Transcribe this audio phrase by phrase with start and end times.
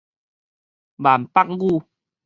[0.97, 1.85] 閩北語